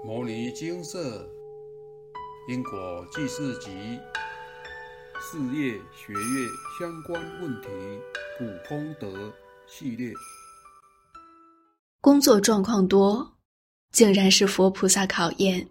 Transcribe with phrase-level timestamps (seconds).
[0.02, 1.28] 《摩尼金色
[2.48, 3.68] 因果记事集》
[5.20, 7.68] 事业学业相关问题
[8.38, 9.30] 普通德
[9.68, 10.10] 系列。
[12.00, 13.36] 工作状况多，
[13.92, 15.68] 竟然是佛菩萨考验。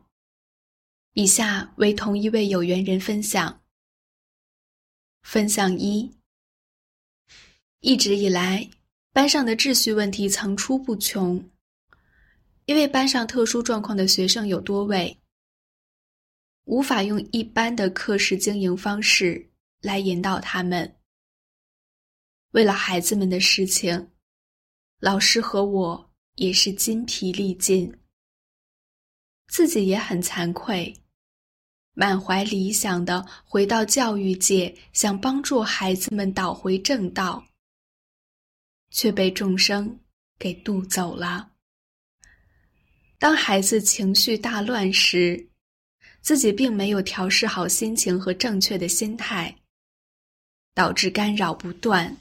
[1.14, 3.64] 以下为同一位有缘人分享。
[5.24, 6.16] 分享一：
[7.80, 8.70] 一直以来，
[9.12, 11.44] 班上的秩序问题层出不穷。
[12.70, 15.20] 因为班上特殊状况的学生有多位，
[16.66, 19.50] 无法用一般的课时经营方式
[19.82, 21.00] 来引导他们。
[22.52, 24.12] 为了孩子们的事情，
[25.00, 27.92] 老师和我也是筋疲力尽，
[29.48, 30.96] 自己也很惭愧，
[31.94, 37.44] 满怀理想的回到教育界，想帮助孩子们导回正道，
[38.92, 40.00] 却被众生
[40.38, 41.54] 给渡走了。
[43.20, 45.46] 当孩子情绪大乱时，
[46.22, 49.54] 自己并没有调试好心情和正确的心态，
[50.74, 52.16] 导致干扰不断。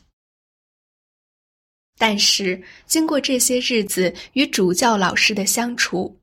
[1.97, 6.19] 但是经过这些日子与主教老师的相处，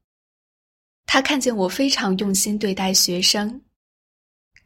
[1.06, 3.62] 他看见我非常用心对待学生，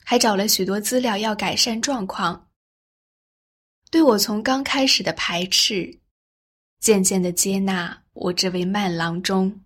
[0.04, 2.50] 还找了许多资料要改善状况，
[3.92, 6.00] 对我从刚开始的排斥，
[6.80, 9.64] 渐渐的接纳我这位慢郎中。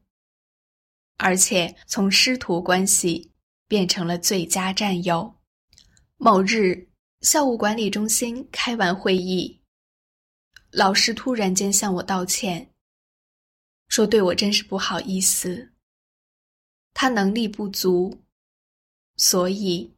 [1.17, 3.31] 而且从师徒关系
[3.67, 5.39] 变成了最佳战友。
[6.17, 6.89] 某日，
[7.21, 9.61] 校务管理中心开完会议，
[10.71, 12.73] 老师突然间向我道歉，
[13.89, 15.73] 说对我真是不好意思。
[16.93, 18.23] 他能力不足，
[19.17, 19.95] 所以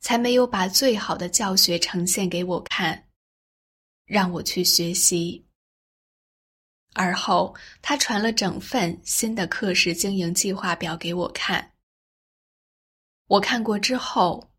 [0.00, 3.08] 才没有把最好的教学呈现给我看，
[4.04, 5.47] 让我去学习。
[6.94, 11.72] 而后，他传了整份新的课时经营计划表给我看。
[13.26, 14.50] 我看过之后，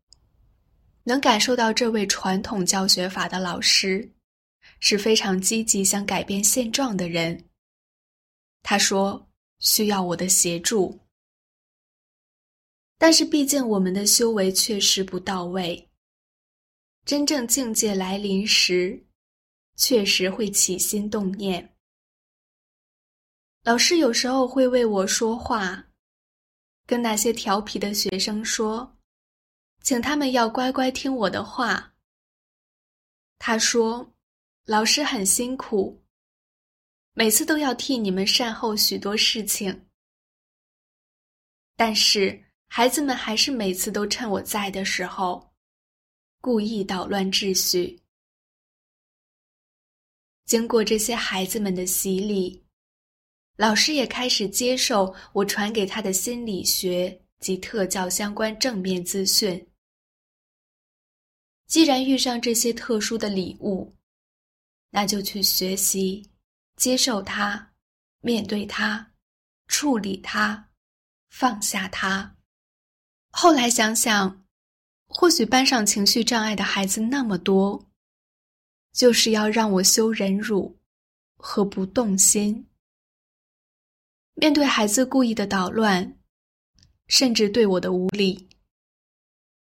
[1.04, 4.12] 能感受到这位传统教学法的老师
[4.78, 7.46] 是非常积极想改变现状的人。
[8.62, 9.28] 他说
[9.58, 11.00] 需要我的协助，
[12.96, 15.90] 但是毕竟我们的修为确实不到位，
[17.04, 19.04] 真正境界来临时，
[19.76, 21.74] 确实会起心动念。
[23.62, 25.86] 老师有时候会为我说话，
[26.86, 28.96] 跟那些调皮的学生说，
[29.82, 31.92] 请他们要乖乖听我的话。
[33.38, 34.14] 他说
[34.64, 36.02] ：“老师很辛苦，
[37.12, 39.86] 每次都要替你们善后许多事情。”
[41.76, 45.52] 但是孩子们还是每次都趁我在的时候，
[46.40, 48.00] 故意捣乱秩序。
[50.46, 52.64] 经过这些孩子们的洗礼。
[53.60, 59.68] 老师也开始接受我传给他的心理学及特教相关正面资讯。
[61.66, 63.94] 既然遇上这些特殊的礼物，
[64.88, 66.26] 那就去学习，
[66.76, 67.74] 接受它，
[68.22, 69.06] 面对它，
[69.68, 70.70] 处理它，
[71.28, 72.34] 放下它。
[73.30, 74.42] 后来想想，
[75.06, 77.90] 或许班上情绪障碍的孩子那么多，
[78.94, 80.80] 就是要让我修忍辱
[81.36, 82.66] 和不动心。
[84.34, 86.18] 面对孩子故意的捣乱，
[87.08, 88.48] 甚至对我的无理，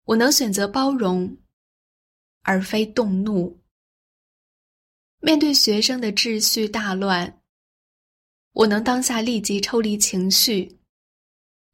[0.04, 1.36] 我能选择包容，
[2.42, 3.60] 而非动怒。
[5.18, 7.42] 面对学生的秩序大乱，
[8.52, 10.78] 我能当下立即抽离情绪，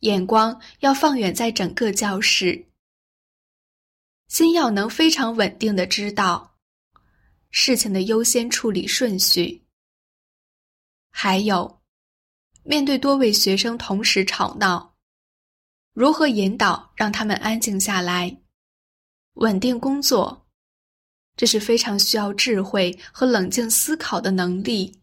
[0.00, 2.66] 眼光要放远在整个教室，
[4.28, 6.56] 心要能非常稳定的知道
[7.50, 9.66] 事情的优先处理顺序，
[11.10, 11.77] 还有。
[12.68, 14.94] 面对多位学生同时吵闹，
[15.94, 18.42] 如何引导让他们安静下来，
[19.36, 20.46] 稳定工作？
[21.34, 25.00] 这是非常需要智慧和冷静思考的能力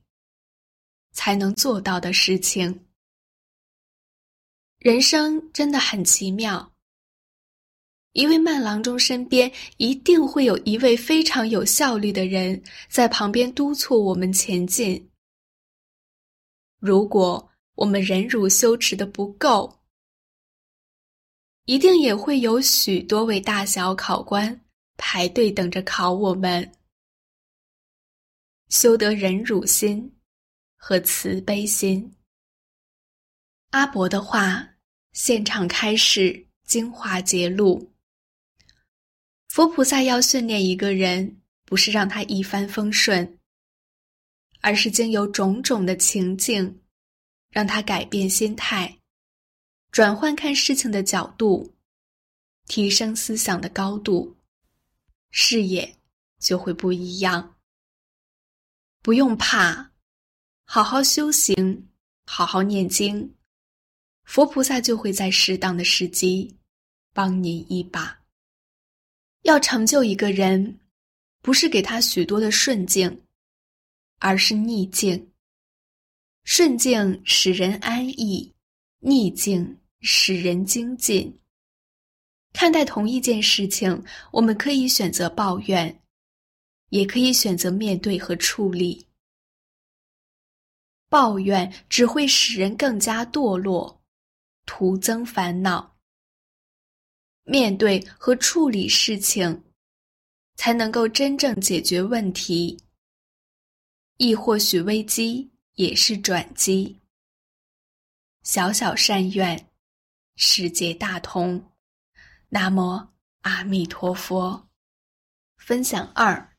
[1.14, 2.86] 才能做到的事情。
[4.78, 6.72] 人生真的很奇妙。
[8.12, 15.10] 一位慢郎中身边一定会有一位非常有效率的人在旁边督促我们前进。
[16.80, 19.82] 如果我们忍辱修持的不够，
[21.66, 24.66] 一定也会有许多位大小考官
[24.98, 26.72] 排队等着考我们。
[28.70, 30.18] 修得忍辱心
[30.78, 32.16] 和慈悲心。
[33.72, 34.76] 阿伯的话，
[35.12, 37.94] 现场开始精华揭露。
[39.50, 43.38] 佛菩萨要训练一个人，不是让他一帆风顺，
[44.62, 46.82] 而是经由种种的情境。
[47.56, 49.00] 让他改变心态，
[49.90, 51.74] 转换看事情的角度，
[52.68, 54.36] 提升思想的高度，
[55.32, 55.96] 视野
[56.38, 57.56] 就会不一样。
[59.02, 59.90] 不用怕，
[60.66, 61.88] 好好修行，
[62.26, 63.34] 好好念经，
[64.26, 66.54] 佛菩萨就会在适当的时机
[67.14, 68.20] 帮您一把。
[69.44, 70.78] 要成就一个人，
[71.42, 73.24] 不是给他许多的顺境，
[74.20, 75.32] 而是逆境。
[76.46, 78.54] 顺境使人安逸，
[79.00, 81.42] 逆境使人精进。
[82.54, 86.04] 看待同一件事情，我们可以选择抱怨，
[86.90, 89.08] 也可以选择面对和处理。
[91.10, 94.04] 抱怨只会使人更加堕落，
[94.68, 95.98] 徒增烦恼。
[97.44, 99.64] 面对和处理事情，
[100.58, 102.80] 才能够真正解决问题。
[104.18, 105.55] 亦或许危机。
[105.76, 107.00] 也是转机。
[108.44, 109.70] 小小善愿，
[110.36, 111.72] 世界大同。
[112.50, 113.10] 南无
[113.42, 114.70] 阿弥陀佛。
[115.58, 116.56] 分享二：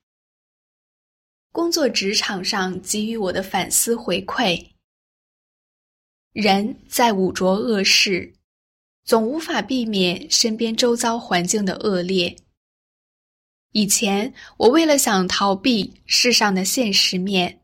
[1.52, 4.72] 工作职场上给予我的反思回馈。
[6.32, 8.34] 人在五浊恶世，
[9.04, 12.36] 总无法避免身边周遭环境的恶劣。
[13.70, 17.62] 以前，我为了想逃避世上的现实面。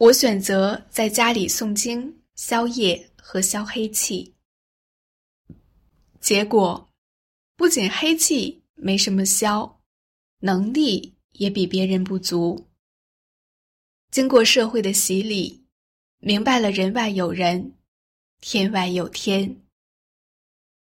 [0.00, 4.34] 我选择在家里诵经、消业和消黑气，
[6.22, 6.88] 结果
[7.54, 9.78] 不仅黑气没什么消，
[10.38, 12.66] 能力也比别人不足。
[14.10, 15.66] 经过社会的洗礼，
[16.20, 17.74] 明白了人外有人，
[18.40, 19.54] 天外有天，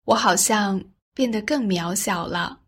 [0.06, 0.81] 我好像
[1.13, 2.62] 变得更渺小了。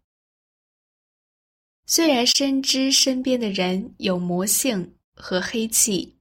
[1.86, 6.18] 虽然深知身边的人有魔性和黑气。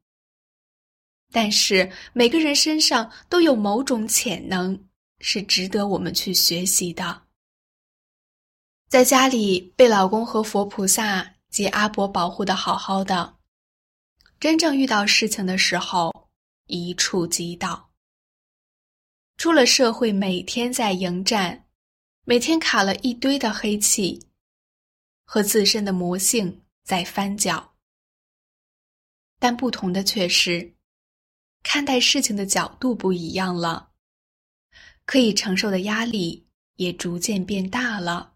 [1.33, 4.79] 但是每个人身上都有某种潜能，
[5.19, 7.23] 是值得我们去学习的。
[8.89, 13.39] 在家里被老公和佛菩萨及阿伯保护的好好的，
[14.39, 16.29] 真正遇到事情的时候
[16.67, 17.91] 一触即倒。
[19.39, 21.65] 出了社会，每天在迎战，
[22.25, 24.29] 每天卡了一堆的黑气，
[25.25, 27.73] 和自身的魔性在翻搅。
[29.39, 30.75] 但不同的却是。
[31.63, 33.93] 看待事情的角度不一样了，
[35.05, 38.35] 可以承受的压力也逐渐变大了。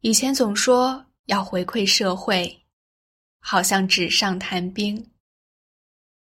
[0.00, 2.66] 以前总说要回馈社会，
[3.40, 5.12] 好像纸上谈兵。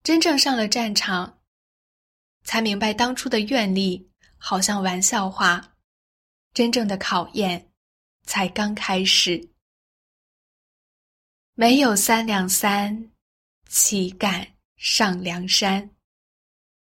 [0.03, 1.41] 真正上了战场，
[2.45, 5.77] 才明白当初的愿力好像玩笑话，
[6.55, 7.71] 真正的考验
[8.23, 9.51] 才刚开始。
[11.55, 13.11] 没有三两三，
[13.69, 14.58] 岂敢？
[14.81, 15.91] 上梁山，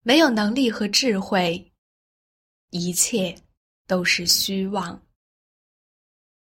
[0.01, 1.71] 没有能力和智慧，
[2.71, 3.33] 一切
[3.87, 5.01] 都是虚妄。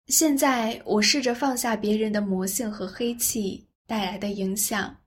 [0.09, 5.03] 现在我试着放下别人的魔性和黑气带来的影响，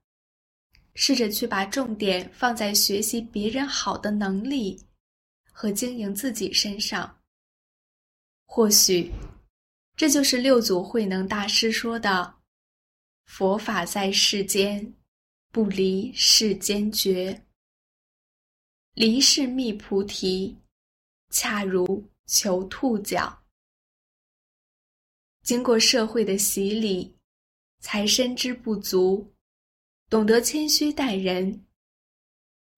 [0.96, 4.84] 试着去把重点放在学习别人好的能力
[5.52, 7.22] 和经营自己身上。
[8.48, 9.12] 或许，
[9.96, 12.40] 这就是六祖慧能大师说的
[13.25, 14.92] ：“佛法在世间。”
[15.57, 17.44] 不离世间觉，
[18.94, 20.56] 离世觅菩提，
[21.32, 23.43] 恰如求兔角。
[25.41, 27.12] 经过社会的洗礼，
[27.79, 29.34] 才深知不足，
[30.12, 31.65] 懂得谦虚待人，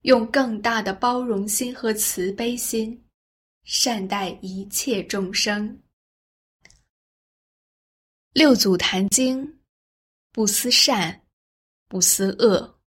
[0.04, 3.04] 用更大的包容心和慈悲心，
[3.66, 5.78] 善待一切众生。
[8.32, 9.60] 六祖坛经，
[10.32, 11.22] 不思善。
[11.90, 12.80] 不思恶，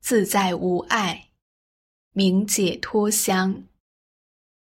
[0.00, 1.30] 自在无碍，
[2.12, 3.64] 明解脱相。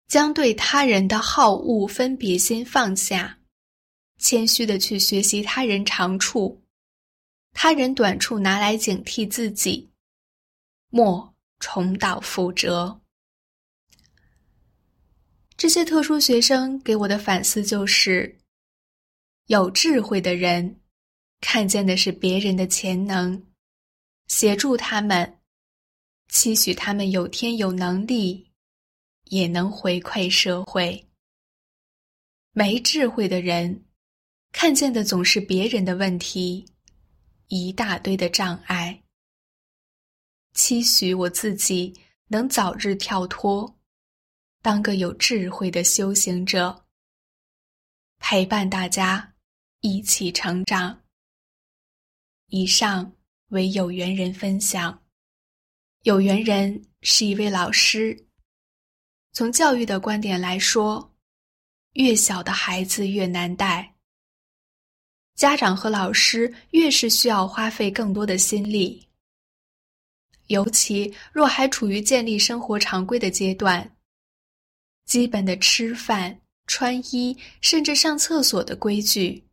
[0.07, 3.37] 将对他人的好恶分别心放下，
[4.17, 6.63] 谦虚的去学习他人长处，
[7.53, 9.91] 他人短处拿来警惕自己，
[10.89, 12.99] 莫重蹈覆辙。
[15.55, 18.39] 这些特殊学生给我的反思就是：
[19.45, 20.81] 有智慧的人。
[21.41, 23.45] 看见的是别人的潜能，
[24.27, 25.39] 协助他们，
[26.29, 28.51] 期许他们有天有能力，
[29.25, 31.07] 也能回馈社会。
[32.51, 33.85] 没智慧的人，
[34.51, 36.65] 看见的总是别人的问题，
[37.47, 39.03] 一大堆的障碍。
[40.53, 41.93] 期许我自己
[42.27, 43.77] 能早日跳脱，
[44.61, 46.85] 当个有智慧的修行者，
[48.19, 49.35] 陪伴大家
[49.81, 51.04] 一起成长。
[52.55, 53.11] 以上
[53.49, 55.03] 为有缘人分享。
[56.03, 58.27] 有缘人是一位老师，
[59.33, 61.13] 从教育的观点来说，
[61.95, 63.95] 越小的孩子越难带。
[65.35, 69.05] 家长和老师越是需要花费更多的心力，
[70.47, 73.97] 尤其若还处于建立生活常规的阶段，
[75.03, 79.45] 基本的吃饭、穿衣，甚至上厕所的规矩，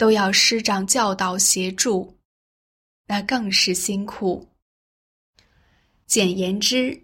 [0.00, 2.16] 都要师长教导协助，
[3.06, 4.48] 那更是辛苦。
[6.06, 6.98] 简言之，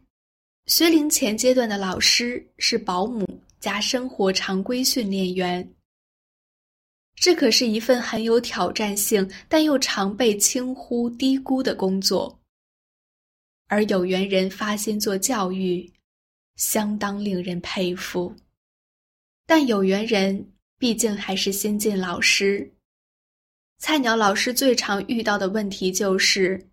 [0.65, 3.29] 学龄前阶段的老师是保姆
[3.61, 5.75] 加生活常规训练员。
[7.17, 12.41] 这可是一份很有挑战性，但又常被轻忽低估的工作。
[13.67, 15.93] 而有缘人发心做教育，
[16.55, 18.35] 相当令人佩服。
[19.45, 22.73] 但有缘人毕竟还是新晋老师，
[23.79, 26.71] 菜鸟老师最常遇到的问题就是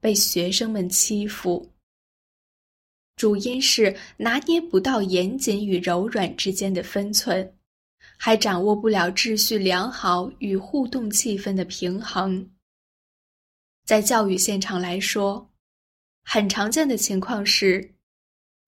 [0.00, 1.72] 被学生们欺负，
[3.16, 7.52] 主因是拿捏不到严谨与柔软之间的分寸。
[8.18, 12.48] 还掌握不了秩序良好与互动气氛的平衡。
[13.84, 15.50] 在教育现场来说，
[16.24, 17.94] 很常见的情况是，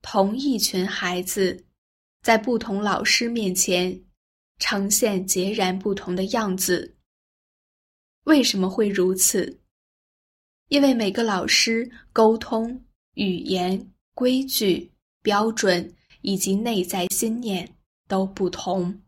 [0.03, 1.65] 同一群孩子
[2.23, 4.05] 在不同老师面前
[4.59, 6.98] 呈现截然不同的样子。
[8.29, 9.59] 为什么会如此？
[10.69, 14.93] 因为每个老师沟通语言、规矩、
[15.23, 17.67] 标准以及内在信念
[18.07, 19.01] 都不同。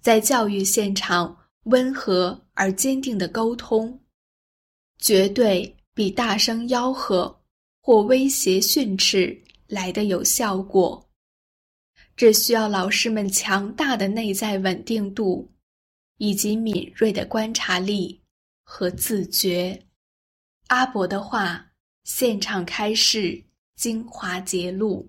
[0.00, 4.00] 在教育现场，温和而坚定的沟通，
[4.98, 7.40] 绝对比大声吆喝
[7.80, 11.08] 或威胁训斥来的有效果。
[12.16, 15.48] 这需要老师们强大的内在稳定度，
[16.24, 18.18] 以及敏锐的观察力
[18.62, 19.86] 和自觉。
[20.68, 21.70] 阿伯的话，
[22.04, 23.44] 现场开示
[23.76, 25.06] 精华揭露，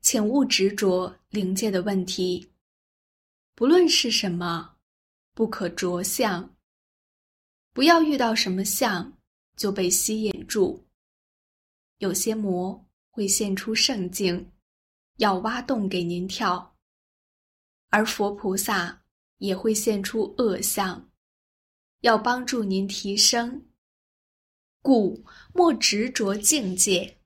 [0.00, 2.48] 请勿执着灵界的问题。
[3.56, 4.76] 不论是什么，
[5.34, 6.48] 不可着相。
[7.72, 9.18] 不要遇到什么相
[9.56, 10.86] 就被吸引住。
[11.98, 14.48] 有些魔会现出圣境，
[15.16, 16.72] 要挖洞给您跳；
[17.88, 19.01] 而佛菩萨
[19.42, 21.10] 也会现出恶相，
[22.02, 23.66] 要帮助您提升。
[24.80, 27.18] 故莫执着境界，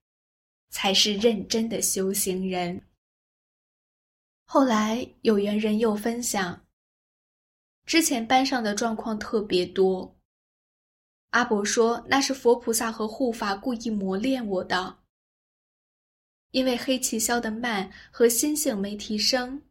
[0.70, 2.80] 才是认真的修行人。
[4.46, 6.64] 后来有缘人又分享，
[7.85, 10.16] 之前班上的状况特别多。
[11.30, 15.00] 阿伯说那是佛菩萨和护法故意磨练我的，
[16.52, 19.62] 因为黑气消得慢和心性没提升，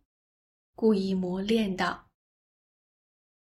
[0.75, 2.05] 故意磨练的。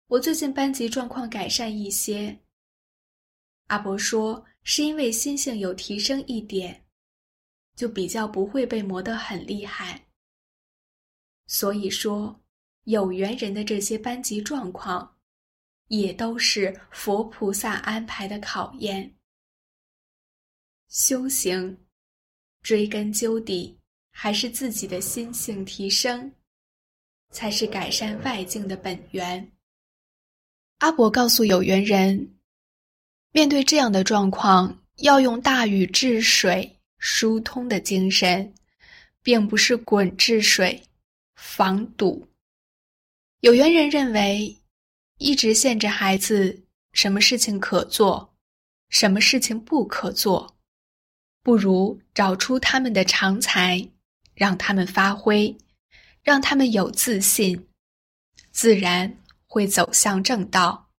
[0.09, 2.39] 我最近班级状况改善一些。
[3.67, 6.87] 阿伯说是因为心性有提升一点，
[7.75, 10.07] 就比较不会被磨得很厉害。
[11.49, 12.41] 所以说，
[12.85, 15.17] 有缘人的这些班级状况，
[15.89, 19.17] 也都是佛菩萨安排的考验。
[20.89, 21.85] 修行，
[22.63, 23.77] 追根究底，
[24.11, 26.33] 还是自己的心性提升，
[27.31, 29.56] 才是改善外境的本源。
[30.79, 32.35] 阿伯告诉有缘人，
[33.33, 38.53] 面对这样的状况，要用大禹治水、疏通的精神，
[39.23, 40.83] 并不是滚治水。
[41.35, 42.27] 防堵。
[43.41, 44.57] 有缘人认为，
[45.19, 48.35] 一直限制孩子什么事情可做，
[48.89, 50.57] 什么事情不可做，
[51.43, 53.87] 不如找出他们的长才，
[54.35, 55.55] 让他们发挥，
[56.23, 57.67] 让他们有自信，
[58.51, 59.15] 自然
[59.57, 60.91] 会走向正道。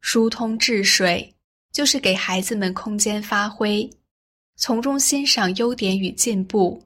[0.00, 1.36] 疏通治水，
[1.70, 3.90] 就是给孩子们空间发挥，
[4.56, 6.82] 从中欣赏优点与进步，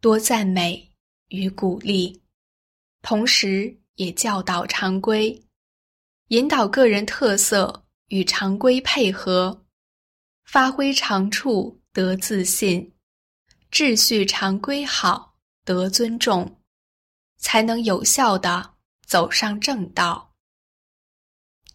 [0.00, 0.90] 多赞美。
[1.28, 2.22] 与鼓励，
[3.02, 5.42] 同时也教导常规，
[6.28, 9.64] 引导个人特色与常规配合，
[10.44, 12.92] 发挥长处得自信，
[13.70, 16.60] 秩序常规好得尊重，
[17.38, 18.73] 才能有效的
[19.06, 20.32] 走上正道。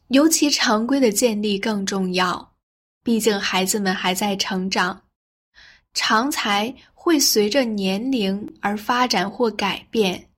[0.10, 2.54] 尤其常规的建立更重要，
[3.04, 5.04] 毕竟孩子们还在成长，
[5.94, 6.76] 常才。
[7.02, 10.30] 会随着年龄而发展或改变，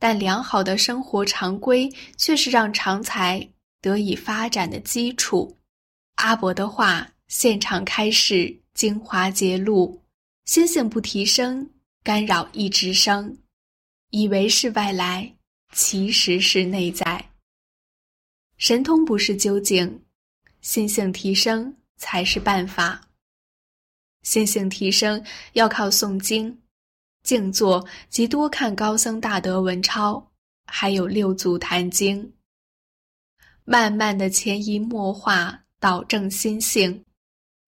[0.00, 3.48] 但良好的生活常规却是让常才
[3.80, 5.56] 得以发展的基础。
[6.16, 10.02] 阿伯的话现场开示，精华揭露：
[10.44, 11.70] 星星不提升，
[12.02, 13.38] 干扰一直生，
[14.10, 15.36] 以为是外来，
[15.74, 17.32] 其实是内在。
[18.56, 20.04] 神通不是究竟，
[20.60, 23.08] 心性提升才是办法。
[24.22, 25.22] 心性提升
[25.54, 26.62] 要靠诵经、
[27.24, 30.30] 静坐及多看高僧大德文抄，
[30.66, 32.32] 还有六祖坛经，
[33.64, 37.04] 慢慢的潜移默化，导正心性，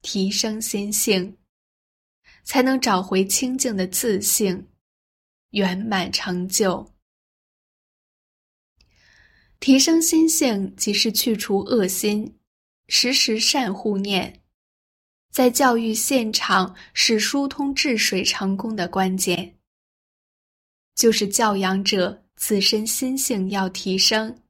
[0.00, 1.36] 提升心性，
[2.44, 4.68] 才能找回清净的自性，
[5.50, 6.95] 圆满成就。
[9.58, 12.38] 提升心性，即是去除恶心，
[12.88, 14.42] 时时善护念。
[15.30, 19.58] 在教育现场是疏通治水成功的关键，
[20.94, 24.42] 就是教养者自身心性要提升，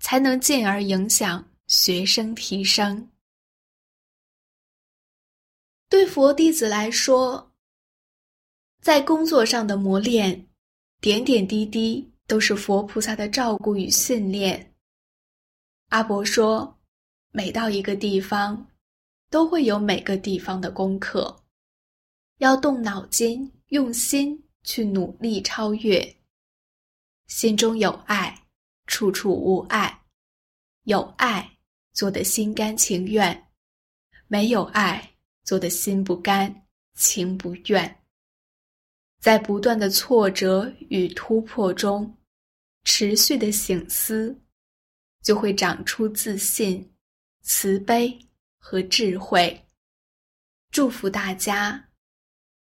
[0.00, 3.10] 才能进而影响学生提升。
[5.88, 7.52] 对佛弟子来说，
[8.80, 10.46] 在工作上的磨练，
[11.00, 14.72] 点点滴滴都是佛菩萨的照顾与训练。
[15.88, 16.78] 阿伯说，
[17.32, 18.64] 每到一个地方。
[19.30, 21.44] 都会有每个地方的功课，
[22.38, 26.16] 要动脑筋、用心去努力超越。
[27.26, 28.46] 心中有爱，
[28.86, 29.86] 处处无碍；
[30.84, 31.58] 有爱，
[31.92, 33.36] 做得心甘情愿；
[34.28, 38.02] 没有爱，做得心不甘情不愿。
[39.20, 42.16] 在不断的挫折与突破中，
[42.84, 44.40] 持续的醒思，
[45.22, 46.92] 就会长出自信、
[47.42, 48.18] 慈悲。
[48.60, 49.66] 和智慧，
[50.70, 51.88] 祝福大家。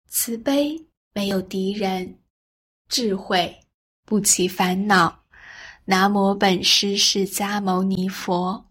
[0.08, 2.20] 慈悲没有敌人，
[2.89, 3.58] 智慧
[4.03, 5.24] 不起烦恼。
[5.86, 8.70] 南无本师释迦牟尼佛。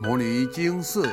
[0.00, 1.12] 摩尼经寺